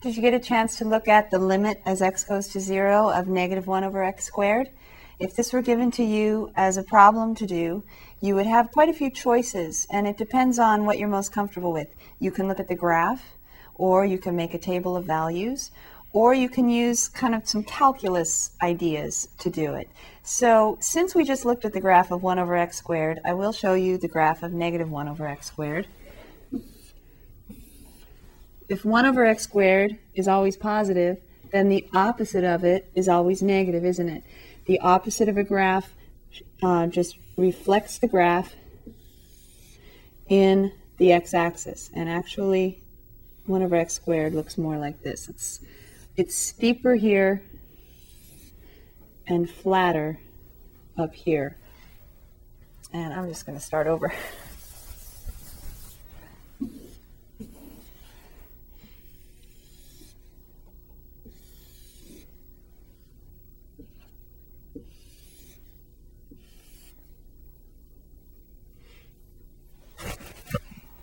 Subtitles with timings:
[0.00, 3.10] Did you get a chance to look at the limit as x goes to 0
[3.10, 4.70] of negative 1 over x squared?
[5.18, 7.82] If this were given to you as a problem to do,
[8.20, 11.72] you would have quite a few choices, and it depends on what you're most comfortable
[11.72, 11.88] with.
[12.20, 13.36] You can look at the graph,
[13.74, 15.72] or you can make a table of values,
[16.12, 19.90] or you can use kind of some calculus ideas to do it.
[20.22, 23.52] So since we just looked at the graph of 1 over x squared, I will
[23.52, 25.88] show you the graph of negative 1 over x squared.
[28.68, 31.18] If 1 over x squared is always positive,
[31.52, 34.22] then the opposite of it is always negative, isn't it?
[34.66, 35.94] The opposite of a graph
[36.62, 38.54] uh, just reflects the graph
[40.28, 41.90] in the x-axis.
[41.94, 42.82] And actually,
[43.46, 45.28] 1 over x squared looks more like this.
[45.28, 45.60] It's
[46.16, 47.42] it's steeper here
[49.26, 50.18] and flatter
[50.98, 51.56] up here.
[52.92, 54.12] And I'm just going to start over.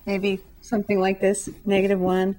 [0.05, 2.35] Maybe something like this, negative 1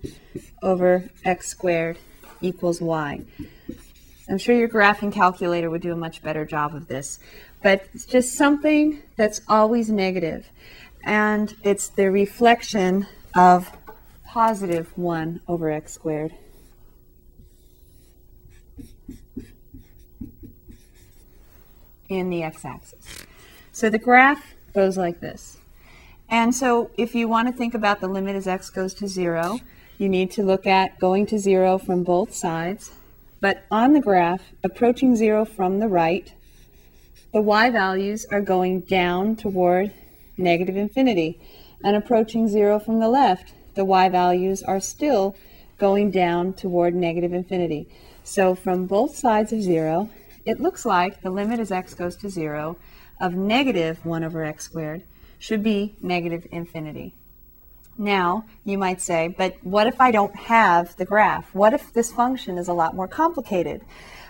[0.63, 1.99] over x squared
[2.41, 3.23] equals y.
[4.29, 7.19] I'm sure your graphing calculator would do a much better job of this,
[7.63, 10.51] but it's just something that's always negative,
[11.05, 13.07] and it's the reflection
[13.37, 13.71] of
[14.25, 16.33] positive 1 over x squared.
[22.09, 23.27] in the x-axis.
[23.73, 25.59] So the graph goes like this.
[26.29, 29.61] And so if you want to think about the limit as x goes to 0,
[29.99, 32.93] you need to look at going to zero from both sides.
[33.41, 36.33] But on the graph, approaching zero from the right,
[37.33, 39.93] the y values are going down toward
[40.37, 41.41] negative infinity.
[41.85, 45.37] And approaching zero from the left, the y values are still
[45.79, 47.89] going down toward negative infinity.
[48.25, 50.11] So from both sides of zero,
[50.45, 52.77] it looks like the limit as x goes to zero
[53.21, 55.03] of negative 1 over x squared
[55.39, 57.15] should be negative infinity.
[57.99, 61.55] Now, you might say, but what if I don't have the graph?
[61.55, 63.83] What if this function is a lot more complicated?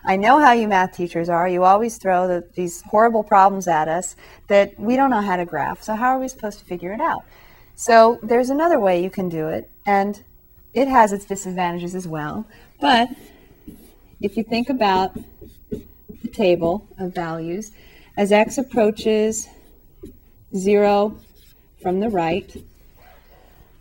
[0.04, 1.48] I know how you math teachers are.
[1.48, 4.14] You always throw the, these horrible problems at us
[4.46, 5.82] that we don't know how to graph.
[5.82, 7.24] So, how are we supposed to figure it out?
[7.74, 10.22] So, there's another way you can do it, and
[10.74, 12.46] it has its disadvantages as well.
[12.80, 13.08] But
[14.20, 15.18] if you think about
[15.68, 17.72] the table of values,
[18.16, 19.48] as x approaches
[20.56, 21.18] 0
[21.80, 22.56] from the right,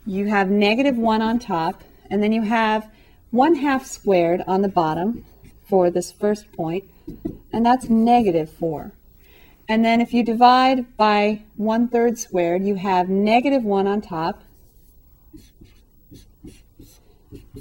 [0.06, 2.90] you have negative 1 on top, and then you have
[3.32, 5.26] 1 half squared on the bottom
[5.68, 6.84] for this first point,
[7.52, 8.92] and that's negative 4.
[9.68, 14.44] And then if you divide by 1 third squared, you have negative 1 on top,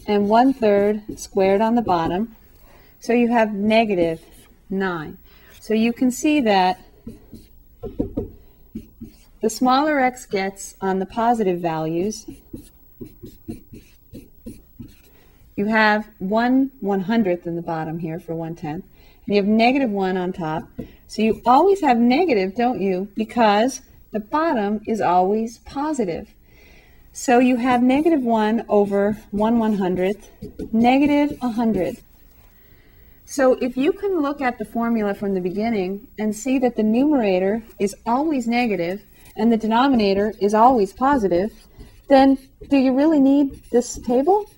[0.07, 2.37] and 1 third squared on the bottom.
[3.01, 4.21] So you have negative
[4.69, 5.19] 9.
[5.61, 6.79] So you can see that
[9.44, 12.25] the smaller x gets on the positive values,
[15.55, 18.87] you have 1 one hundredth in the bottom here for 1 tenth,
[19.27, 20.62] and you have negative 1 on top.
[21.09, 23.09] So you always have negative, don't you?
[23.16, 26.34] Because the bottom is always positive.
[27.12, 30.31] So you have negative 1 over 1 one hundredth,
[30.72, 31.99] negative 100.
[33.27, 36.83] So if you can look at the formula from the beginning and see that the
[36.83, 39.03] numerator is always negative,
[39.37, 41.53] and the denominator is always positive,
[42.09, 44.49] then do you really need this table?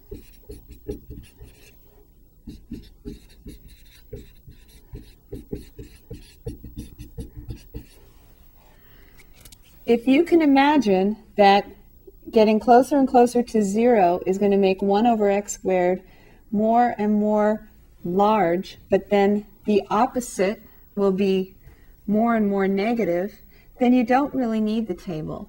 [9.87, 11.64] If you can imagine that
[12.32, 16.03] getting closer and closer to zero is going to make 1 over x squared
[16.50, 17.69] more and more
[18.04, 20.60] large, but then the opposite
[20.97, 21.54] will be
[22.06, 23.41] more and more negative,
[23.78, 25.48] then you don't really need the table.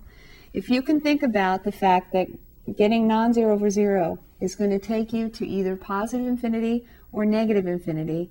[0.54, 2.28] If you can think about the fact that
[2.76, 7.66] getting non-zero over zero is going to take you to either positive infinity or negative
[7.66, 8.30] infinity,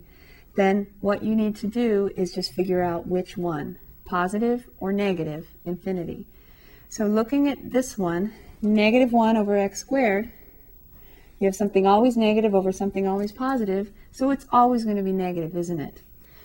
[0.56, 5.48] then what you need to do is just figure out which one, positive or negative
[5.64, 6.26] infinity.
[6.88, 8.32] So looking at this one,
[8.62, 10.30] negative 1 over x squared,
[11.38, 15.12] you have something always negative over something always positive, so it's always going to be
[15.12, 16.02] negative, isn't it?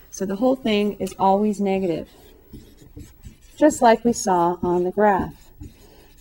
[0.09, 2.09] So the whole thing is always negative
[3.61, 5.51] just like we saw on the graph.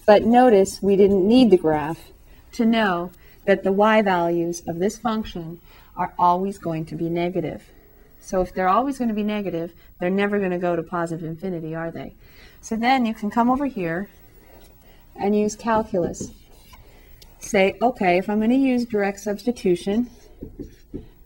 [0.05, 2.13] But notice we didn't need the graph
[2.53, 3.13] to know
[3.47, 5.59] that the y values of this function
[5.97, 7.71] are always going to be negative.
[8.21, 11.27] So if they're always going to be negative, they're never going to go to positive
[11.27, 12.13] infinity, are they?
[12.61, 14.11] So then you can come over here
[15.17, 16.33] and use calculus.
[17.39, 20.11] say, okay, if I'm going to use direct substitution,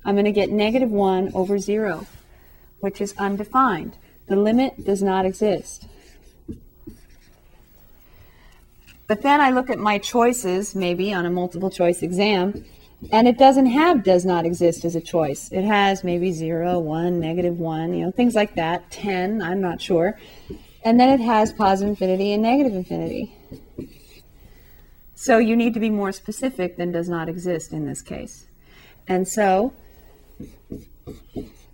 [0.04, 2.06] I'm going to get negative 1 over 0,
[2.78, 3.96] which is undefined.
[4.28, 5.88] The limit does not exist.
[9.06, 12.64] But then I look at my choices, maybe on a multiple choice exam,
[13.12, 15.50] and it doesn't have does not exist as a choice.
[15.52, 19.80] It has maybe 0, 1, negative 1, you know, things like that, 10, I'm not
[19.80, 20.18] sure.
[20.84, 23.36] And then it has positive infinity and negative infinity.
[25.14, 28.46] So you need to be more specific than does not exist in this case.
[29.06, 29.72] And so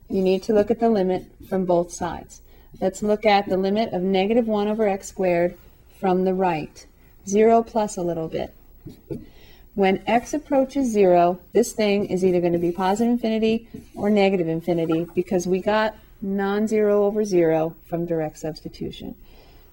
[0.09, 2.43] you need to look at the limit from both sides.
[2.81, 5.57] Let's look at the limit of negative 1 over x squared
[5.99, 6.87] from the right.
[7.27, 8.55] 0 plus a little bit.
[9.75, 14.49] When x approaches 0, this thing is either going to be positive infinity or negative
[14.49, 19.15] infinity because we got non-zero over 0 from direct substitution.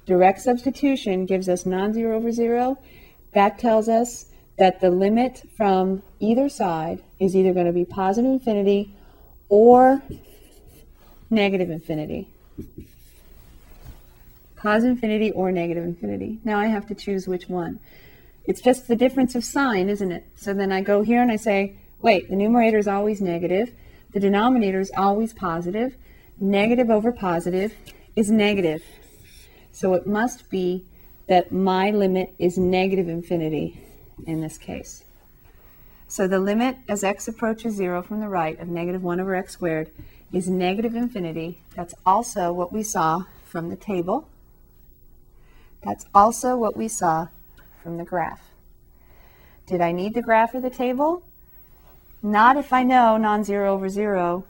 [0.05, 2.77] Direct substitution gives us non-zero over 0.
[3.33, 4.27] That tells us
[4.57, 8.93] that the limit from either side is either going to be positive infinity
[9.49, 10.01] or
[11.29, 12.27] negative infinity.
[14.57, 16.39] Positive infinity or negative infinity.
[16.43, 17.79] Now I have to choose which one.
[18.45, 20.25] It's just the difference of sign, isn't it?
[20.35, 23.73] So then I go here and I say, wait, the numerator is always negative,
[24.13, 25.95] the denominator is always positive.
[26.39, 27.73] negative over positive
[28.15, 28.83] is negative.
[29.71, 30.85] So it must be
[31.27, 33.81] that my limit is negative infinity
[34.25, 35.03] in this case.
[36.07, 39.53] So the limit as x approaches 0 from the right of negative 1 over x
[39.53, 39.91] squared
[40.31, 41.61] is negative infinity.
[41.75, 44.29] That's also what we saw from the table.
[45.83, 47.27] That's also what we saw
[47.81, 48.51] from the graph.
[49.65, 51.23] Did I need the graph or the table?
[52.21, 54.45] Not if I know non-zero over 0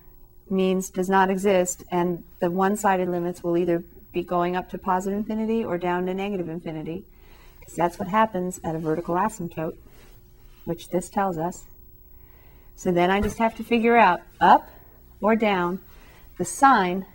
[0.49, 3.83] means does not exist and the one-sided limits will either
[4.13, 7.03] be going up to positive infinity or down to negative infinity
[7.59, 9.75] because that's what happens at a vertical asymptote
[10.65, 11.65] which this tells us.
[12.75, 14.69] So then I just have to figure out up
[15.21, 15.79] or down.
[16.37, 17.05] The sign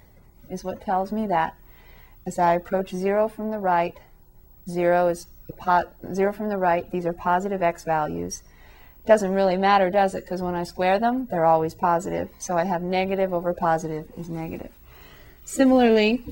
[0.51, 1.55] is what tells me that.
[2.25, 3.97] As I approach 0 from the right,
[4.69, 5.27] 0 is
[6.13, 8.43] 0 from the right, these are positive x values.
[9.05, 10.25] Doesn't really matter, does it?
[10.25, 12.29] Because when I square them, they're always positive.
[12.39, 14.71] So I have negative over positive is negative.
[15.45, 16.23] Similarly,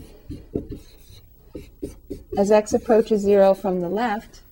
[2.39, 4.43] as x approaches 0 from the left,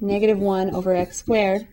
[0.00, 1.68] negative 1 over x squared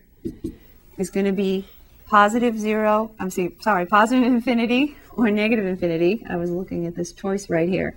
[0.96, 1.64] is going to be
[2.06, 3.30] positive 0, I'm
[3.60, 6.24] sorry, positive infinity or negative infinity.
[6.28, 7.96] I was looking at this choice right here.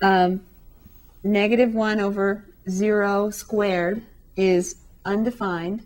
[0.00, 0.42] Um,
[1.24, 4.02] negative 1 over 0 squared
[4.36, 5.84] is undefined.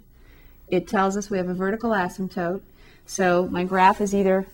[0.69, 2.63] It tells us we have a vertical asymptote.
[3.07, 4.47] So my graph is either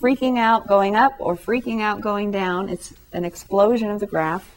[0.00, 2.68] freaking out going up or freaking out going down.
[2.68, 4.54] It's an explosion of the graph.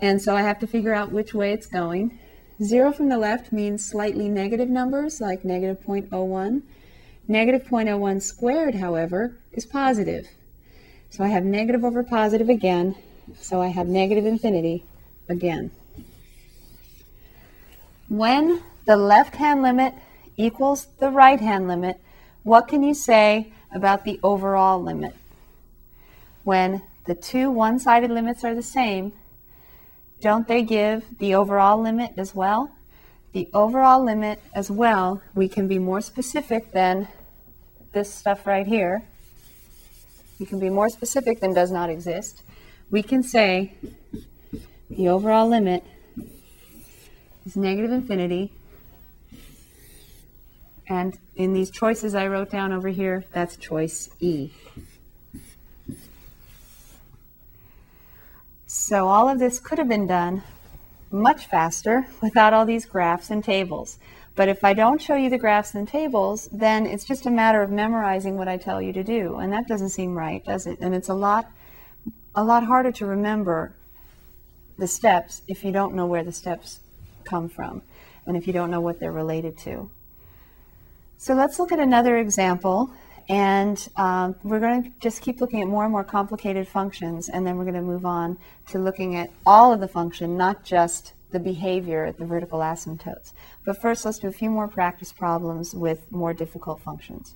[0.00, 2.18] And so I have to figure out which way it's going.
[2.62, 6.62] Zero from the left means slightly negative numbers like negative 0.01.
[7.26, 10.28] Negative 0.01 squared, however, is positive.
[11.10, 12.94] So I have negative over positive again,
[13.40, 14.84] so I have negative infinity
[15.28, 15.70] again.
[18.08, 19.94] When the left-hand limit
[20.36, 22.00] equals the right-hand limit,
[22.42, 25.14] what can you say about the overall limit?
[26.44, 29.12] When the two one-sided limits are the same,
[30.20, 32.72] don't they give the overall limit as well?
[33.32, 37.08] The overall limit as well, we can be more specific than
[37.92, 39.02] this stuff right here.
[40.40, 42.42] We can be more specific than does not exist.
[42.90, 43.74] We can say
[44.88, 45.84] the overall limit
[47.44, 48.52] is negative infinity.
[50.88, 54.50] And in these choices I wrote down over here, that's choice E.
[58.66, 60.42] So all of this could have been done
[61.10, 63.98] much faster without all these graphs and tables.
[64.34, 67.60] But if I don't show you the graphs and tables, then it's just a matter
[67.60, 69.36] of memorizing what I tell you to do.
[69.36, 70.78] And that doesn't seem right, does it?
[70.80, 71.50] And it's a lot,
[72.38, 73.74] a lot harder to remember
[74.78, 76.78] the steps if you don't know where the steps
[77.24, 77.82] come from
[78.26, 79.90] and if you don't know what they're related to.
[81.16, 82.92] So let's look at another example.
[83.28, 87.46] And um, we're going to just keep looking at more and more complicated functions, and
[87.46, 91.12] then we're going to move on to looking at all of the function, not just
[91.30, 93.32] the behavior at the vertical asymptotes.
[93.66, 97.34] But first, let's do a few more practice problems with more difficult functions.